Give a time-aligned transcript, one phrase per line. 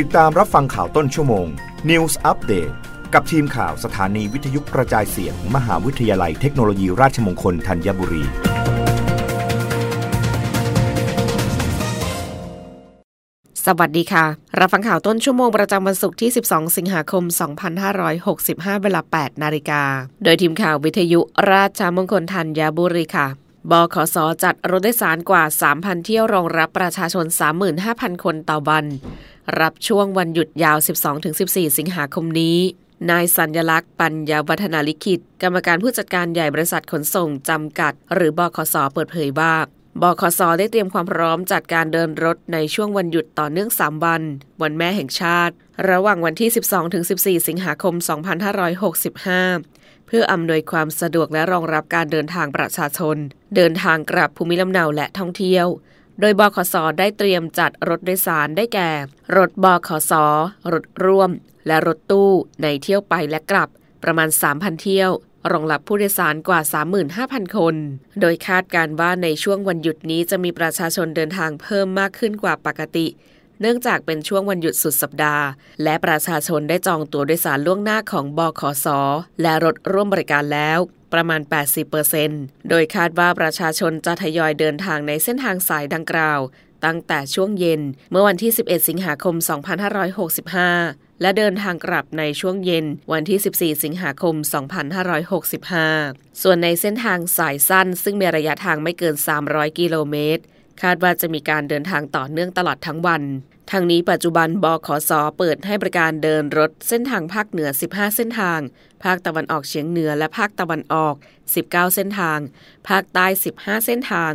[0.00, 1.46] ติดตามรับฟังข่าวต้นชั่วโมง
[1.90, 2.74] News Update
[3.14, 8.24] กับทีมข่าวสถานีวิทยุกระจายเสียง มหาวิทยาลัยเทคโนโลยีราชมงคลธัญบุรี
[13.64, 14.24] สวัสดีค่ะ
[14.58, 17.24] รับฟังข่าวต้นชั่วโมงประจำวันศุกร์ที่ 12 สิงหาคม
[18.04, 19.82] 2565 เวลา 8 นาฬิกา
[20.24, 21.20] โดยทีมข่าววิทยุ
[21.52, 25.44] ราชมงคลธัญบุรีค่ะ บขสจัดรถโดยสารกว่า
[25.74, 27.26] 3,000 เที่ยวรองรับประชาชน
[27.74, 28.84] 35,000 คนต่อวัน
[29.60, 30.78] รับช่วงวันหยุดยาว
[31.26, 32.58] 12-14 สิงหาคมนี้
[33.10, 39.54] นายสัญญลักษณ์ปัญญาวัฒนาลิขิต กรรมการผู้จัดการใหญ่บริษัทขนส่งจำกัด หรือบขสเปิดเผยว่า
[40.02, 44.22] บขสได้เตรียมความพร้อมจัดการเดินรถในช่วงวันหยุดต่อเนื่อง 3 วัน
[44.62, 45.54] วันแม่แห่งชาติ
[45.90, 46.50] ระหว่างวันที่
[47.38, 47.94] 12-14 สิงหาคม
[49.20, 53.16] 2565 เพื่ออำนวยความสะดวกและรองรับการเดินทางประชาชน
[53.56, 55.66] เดินทางกลับภูมิลำเนาและท่องเที่ยว
[56.20, 58.90] โดยบขสได้เตรียมจัดรถโดยสารได้แก่
[59.36, 60.12] รถบขส
[60.72, 61.30] รถร่วม
[61.66, 62.30] และรถตู้
[62.62, 63.68] ในเที่ยวไปและกลับ
[64.02, 65.10] ประมาณ 3,000 เที่ยว
[65.52, 66.60] รองรับผู้โดยสารกว่า
[67.08, 67.74] 35,000 คน
[68.20, 73.06] โดยคาดการว่าในช่วงวันหยุดนี้จะมีประชาชนเดินทางเพิ่มมากขึ้นกว่าปกติ
[73.60, 75.46] เนื่องจากเป็นช่วงวันหยุดสุดสัปดาห์
[75.82, 78.86] และประชาชนได้จองตั๋วโดยสารล่วงหน้าของบขส
[79.42, 80.78] และรถร่วมบริการแล้ว
[81.12, 81.40] ประมาณ
[82.04, 86.40] 80%โดยคาดว่าประชาชนจะทยอยเดินทางในเส้นทางสายดังกล่าว
[86.84, 89.34] ตั้งแต่ช่วงเย็นเมื่อวันที่ 11 สิงหาคม
[90.28, 94.34] 2565 และเดินทางกลับในช่วงเย็นวันที่ 14 สิงหาคม
[95.58, 99.14] 2565 ส่วนในเส้นทางสายสั้นซึ่งมีระยะทางไม่เกิน
[99.46, 100.42] 300 กิโลเมตร
[100.82, 103.22] คาดว่าจะมีการเดินทางต่อเนื่องตลอดทั้งวัน
[103.70, 108.60] ทางนี้ปัจจุบันบขสเปิดให้บริการเดินรถเส้นทางภาคเหนือ 15 เส้นทาง
[109.04, 111.14] ภาคตะวันออกเฉียงเหนือและภาคตะวันออก
[111.54, 112.38] 19 เส้นทาง
[112.88, 114.32] ภาคใต้ 15 เส้นทาง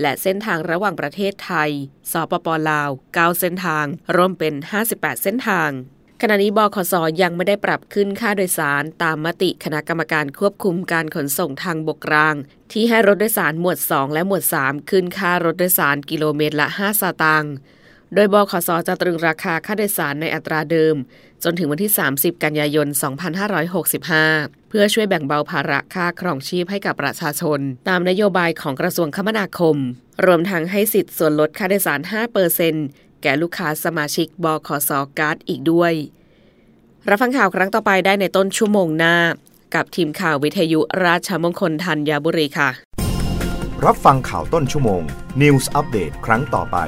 [0.00, 1.70] และเส้นทางระหว่างประเทศไทย
[2.12, 4.54] สปปลาว 9 เส้นทาง รวมเป็น
[4.88, 5.70] 58 เส้นทาง
[6.24, 12.34] ขณะนี้บขสยังไม่ได้ปรับขึ้นค่าโดยสารตามมติคณะกรรมการควบคุมการขนส่งทางบกกลาง
[12.72, 17.54] ที่ให้รถโดยสารหมวด 2 และหมวด 3 ขึ้นค่ารถโดยสารกิโลเมตรละ 5 สตางค์
[18.14, 20.96] โดยบขสจะตรึงราคาค่าโดยสารในอัตราเดิม
[21.44, 22.88] จนถึงวันที่ 30 กันยายน
[23.98, 29.76] 2565 เพื่อช่วยแบ่งเบาภาระค่าครองชีพให้กับประชาชน ตามนโยบายของกระทรวงคมนาคม
[30.26, 35.92] รวมทั้งให้สิทธิ์ส่วนลดค่าโดยสาร 5% แก่ลูกค้าสมาชิกบขสการ์ดอีกด้วย
[37.08, 39.16] รับฟังข่าวครั้งต่อไปได้ในต้นชั่วโมงหน้า
[39.74, 42.70] กับทีมข่าววิทยุราชมงคลธัญบุรีค่ะ
[43.84, 45.02] รับฟังข่าวต้นชั่วโมง
[45.42, 46.78] News อัปเดตครั้งต่อไป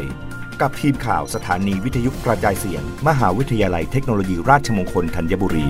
[0.60, 5.66] กับทีมข่าวสถานีวิทยุกระจายเสียง มหาวิทยาลัยเทคโนโลยีราชมงคลธัญบุรี